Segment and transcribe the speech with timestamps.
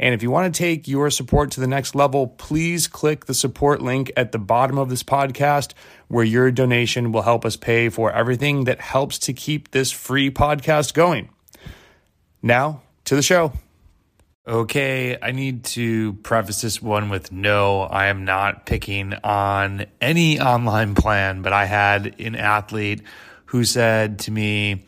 [0.00, 3.34] And if you want to take your support to the next level, please click the
[3.34, 5.74] support link at the bottom of this podcast,
[6.08, 10.30] where your donation will help us pay for everything that helps to keep this free
[10.30, 11.28] podcast going.
[12.40, 13.52] Now to the show.
[14.48, 20.40] Okay, I need to preface this one with no, I am not picking on any
[20.40, 23.02] online plan, but I had an athlete
[23.44, 24.86] who said to me,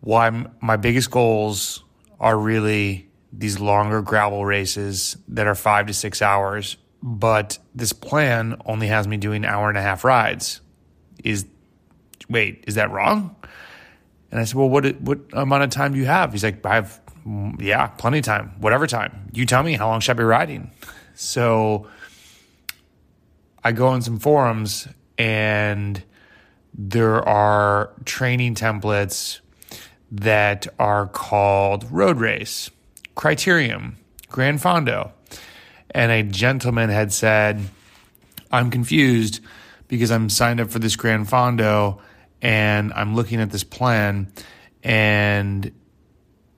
[0.00, 1.84] Why my biggest goals
[2.18, 8.56] are really these longer gravel races that are five to six hours, but this plan
[8.64, 10.60] only has me doing hour and a half rides.
[11.22, 11.46] Is
[12.28, 13.36] wait, is that wrong?
[14.30, 16.32] And I said, well, what what amount of time do you have?
[16.32, 17.00] He's like, I have,
[17.58, 19.30] yeah, plenty of time, whatever time.
[19.32, 20.70] You tell me how long should I be riding?
[21.14, 21.88] So
[23.62, 24.88] I go on some forums
[25.18, 26.02] and
[26.72, 29.40] there are training templates
[30.10, 32.70] that are called road race
[33.16, 33.94] criterium,
[34.28, 35.12] Gran Fondo.
[35.90, 37.60] And a gentleman had said,
[38.50, 39.40] I'm confused
[39.88, 42.00] because I'm signed up for this Gran Fondo
[42.42, 44.32] and I'm looking at this plan
[44.82, 45.70] and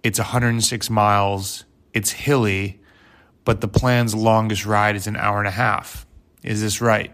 [0.02, 2.80] it's 106 miles, it's hilly,
[3.44, 6.06] but the plan's longest ride is an hour and a half.
[6.42, 7.12] Is this right?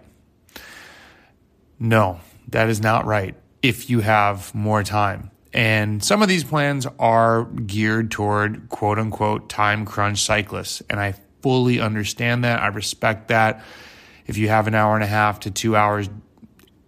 [1.79, 5.32] No, that is not right if you have more time.
[5.53, 10.83] And some of these plans are geared toward quote unquote time crunch cyclists.
[10.89, 12.61] And I fully understand that.
[12.61, 13.63] I respect that.
[14.27, 16.09] If you have an hour and a half to two hours,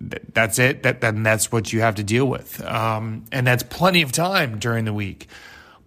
[0.01, 0.83] that's it.
[0.83, 2.63] That, then that's what you have to deal with.
[2.65, 5.29] Um, and that's plenty of time during the week.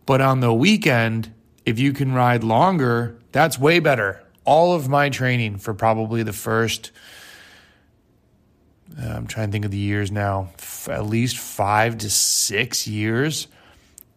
[0.05, 1.33] But on the weekend,
[1.65, 4.23] if you can ride longer, that's way better.
[4.45, 6.91] All of my training for probably the first
[8.99, 10.49] uh, I'm trying to think of the years now,
[10.89, 13.47] at least five to six years.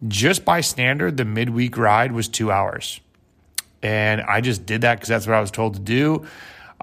[0.07, 2.99] Just by standard, the midweek ride was two hours.
[3.83, 6.25] And I just did that because that's what I was told to do.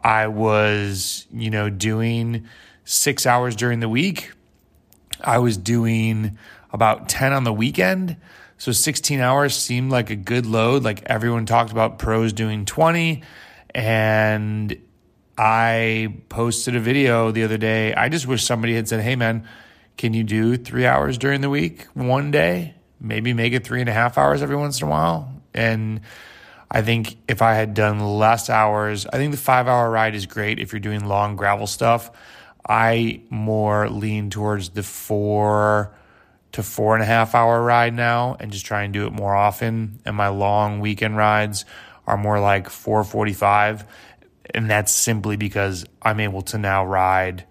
[0.02, 2.46] I was, you know, doing
[2.84, 4.32] six hours during the week.
[5.20, 6.38] I was doing
[6.72, 8.16] about 10 on the weekend.
[8.58, 10.82] So 16 hours seemed like a good load.
[10.82, 13.22] Like everyone talked about pros doing 20.
[13.74, 14.76] And
[15.36, 17.94] I posted a video the other day.
[17.94, 19.46] I just wish somebody had said, Hey, man,
[19.98, 22.74] can you do three hours during the week one day?
[23.00, 25.42] Maybe make it three and a half hours every once in a while.
[25.52, 26.00] And
[26.70, 30.26] I think if I had done less hours, I think the five hour ride is
[30.26, 32.10] great if you're doing long gravel stuff.
[32.66, 35.92] I more lean towards the four
[36.52, 39.34] to four and a half hour ride now and just try and do it more
[39.34, 40.00] often.
[40.04, 41.64] And my long weekend rides
[42.06, 43.84] are more like 445
[44.54, 47.44] and that's simply because I'm able to now ride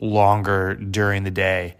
[0.00, 1.76] longer during the day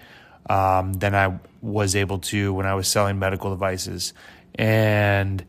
[0.49, 4.13] um, than I was able to when I was selling medical devices.
[4.55, 5.45] And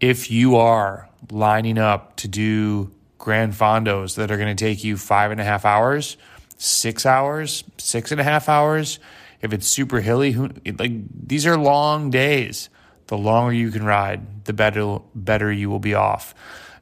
[0.00, 4.96] if you are lining up to do Gran Fondos that are going to take you
[4.96, 6.16] five and a half hours,
[6.56, 8.98] six hours, six and a half hours,
[9.40, 10.92] if it's super hilly, who, like
[11.26, 12.68] these are long days.
[13.06, 16.34] The longer you can ride, the better better you will be off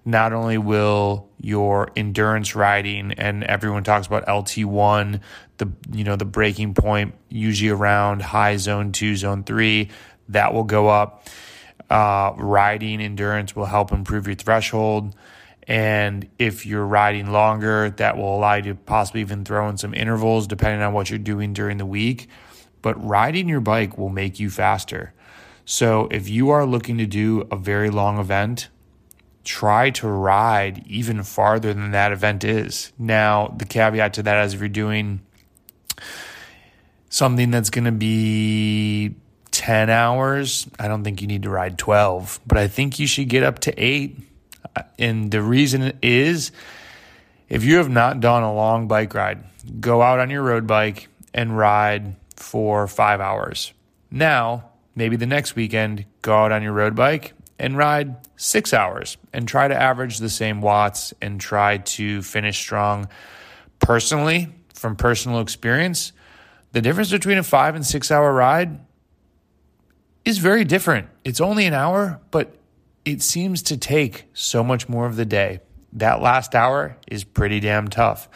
[0.05, 5.21] not only will your endurance riding and everyone talks about LT1,
[5.59, 9.89] the you know the breaking point usually around high zone 2, zone 3,
[10.31, 11.29] that will go up.
[11.89, 15.15] Uh, riding endurance will help improve your threshold.
[15.69, 19.95] And if you're riding longer, that will allow you to possibly even throw in some
[19.95, 22.29] intervals depending on what you're doing during the week.
[22.81, 25.15] But riding your bike will make you faster.
[25.65, 28.69] So if you are looking to do a very long event,
[29.45, 32.93] try to ride even farther than that event is.
[32.99, 35.21] Now, the caveat to that is if you're doing
[37.09, 39.15] something that's going to be
[39.51, 43.29] 10 hours, I don't think you need to ride 12, but I think you should
[43.29, 44.19] get up to eight.
[44.99, 46.53] And the reason is
[47.49, 49.45] If you have not done a long bike ride,
[49.79, 53.75] go out on your road bike and ride for five hours.
[54.11, 59.17] Now, maybe the next weekend, go out on your road bike and ride six hours
[59.33, 63.09] and try to average the same watts and try to finish strong.
[63.79, 66.13] Personally, from personal experience,
[66.73, 68.81] the difference between a five and six hour ride
[70.25, 71.09] is very different.
[71.25, 72.57] It's only an hour, but
[73.05, 75.61] it seems to take so much more of the day.
[75.93, 78.29] That last hour is pretty damn tough.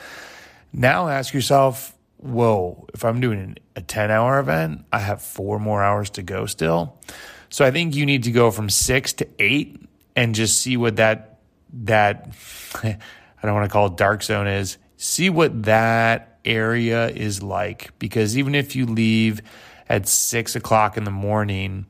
[0.72, 5.82] Now ask yourself, whoa, if I'm doing a 10 hour event, I have four more
[5.82, 7.00] hours to go still.
[7.48, 9.80] So I think you need to go from six to eight
[10.14, 11.40] and just see what that,
[11.84, 12.32] that,
[12.82, 12.98] I
[13.42, 14.78] don't want to call it dark zone is.
[14.96, 17.96] See what that area is like.
[17.98, 19.42] Because even if you leave
[19.88, 21.86] at six o'clock in the morning,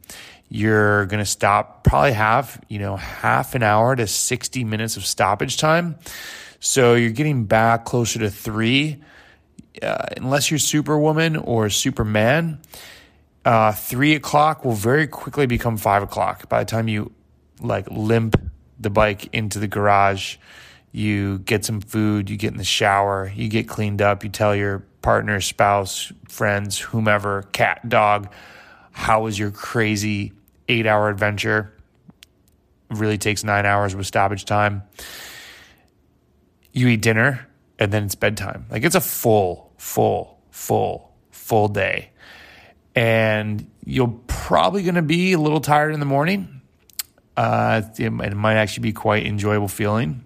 [0.49, 5.05] you're going to stop probably half, you know, half an hour to 60 minutes of
[5.05, 5.97] stoppage time.
[6.61, 9.03] So you're getting back closer to three,
[9.83, 12.61] uh, unless you're Superwoman or Superman.
[13.47, 16.49] Uh, three o'clock will very quickly become five o'clock.
[16.49, 17.13] By the time you
[17.61, 18.35] like limp
[18.81, 20.37] the bike into the garage,
[20.91, 24.57] you get some food, you get in the shower, you get cleaned up, you tell
[24.57, 28.29] your partner, spouse, friends, whomever, cat, dog,
[28.91, 30.33] how was your crazy
[30.69, 31.73] eight hour adventure?
[32.91, 34.83] really takes nine hours with stoppage time.
[36.73, 37.47] You eat dinner
[37.79, 38.67] and then it's bedtime.
[38.71, 42.11] Like it's a full, full, full, full day.
[42.97, 46.63] And you're probably going to be a little tired in the morning.
[47.37, 50.25] Uh, it, it might actually be quite enjoyable feeling.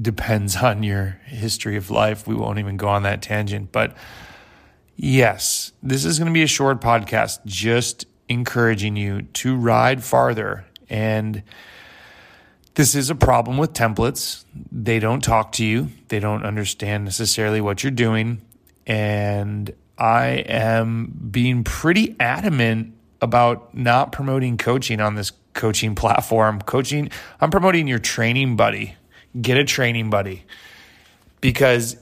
[0.00, 2.26] Depends on your history of life.
[2.26, 3.72] We won't even go on that tangent.
[3.72, 3.96] But
[4.96, 10.64] yes, this is going to be a short podcast, just encouraging you to ride farther.
[10.88, 11.42] And
[12.74, 14.44] this is a problem with templates.
[14.72, 18.42] They don't talk to you, they don't understand necessarily what you're doing.
[18.86, 26.60] And I am being pretty adamant about not promoting coaching on this coaching platform.
[26.60, 27.10] Coaching,
[27.40, 28.96] I'm promoting your training buddy.
[29.40, 30.44] Get a training buddy.
[31.40, 31.96] Because,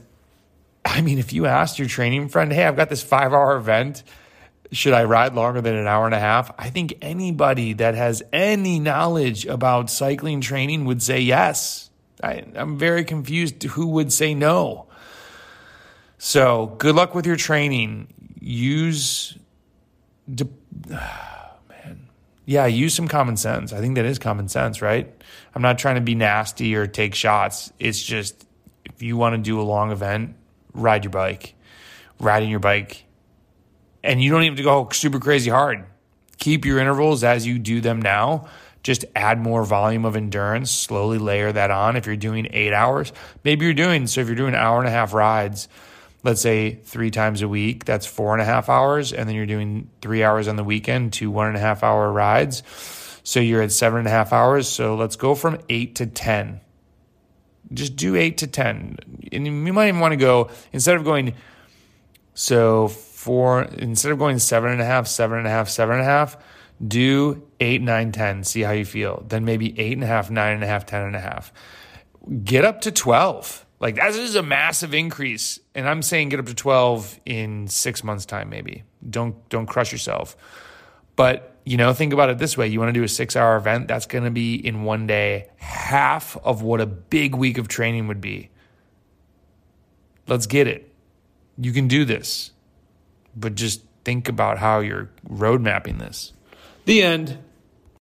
[0.83, 4.03] I mean, if you asked your training friend, hey, I've got this five hour event
[4.73, 6.51] should I ride longer than an hour and a half?
[6.57, 11.91] I think anybody that has any knowledge about cycling training would say yes.
[12.21, 14.87] I, am very confused who would say no.
[16.25, 18.07] So, good luck with your training.
[18.39, 19.37] Use,
[20.33, 20.47] de-
[20.93, 22.07] oh, man,
[22.45, 23.73] yeah, use some common sense.
[23.73, 25.13] I think that is common sense, right?
[25.53, 27.73] I'm not trying to be nasty or take shots.
[27.77, 28.47] It's just
[28.85, 30.35] if you want to do a long event,
[30.73, 31.55] ride your bike.
[32.19, 33.03] Riding your bike
[34.01, 35.83] and you don't even have to go super crazy hard.
[36.37, 38.47] Keep your intervals as you do them now.
[38.81, 41.97] Just add more volume of endurance, slowly layer that on.
[41.97, 43.11] If you're doing eight hours,
[43.43, 45.67] maybe you're doing, so if you're doing hour and a half rides,
[46.23, 49.13] let's say three times a week, that's four and a half hours.
[49.13, 52.11] And then you're doing three hours on the weekend, two one and a half hour
[52.11, 52.63] rides.
[53.23, 54.67] So you're at seven and a half hours.
[54.67, 56.59] So let's go from eight to 10.
[57.73, 58.97] Just do eight to 10.
[59.31, 61.33] And you might even want to go, instead of going,
[62.33, 66.01] so four instead of going seven and a half, seven and a half, seven and
[66.01, 66.37] a half,
[66.85, 68.43] do eight, nine, ten.
[68.43, 69.23] See how you feel.
[69.27, 71.53] Then maybe eight and a half, nine and a half, ten and a half.
[72.43, 73.62] Get up to twelve.
[73.83, 75.59] Like that is a massive increase.
[75.75, 78.83] And I'm saying get up to twelve in six months' time, maybe.
[79.07, 80.35] Don't don't crush yourself.
[81.15, 83.87] But you know, think about it this way: you want to do a six-hour event.
[83.87, 88.07] That's going to be in one day half of what a big week of training
[88.07, 88.49] would be.
[90.27, 90.89] Let's get it.
[91.57, 92.53] You can do this
[93.35, 96.33] but just think about how you're road mapping this.
[96.85, 97.37] The end.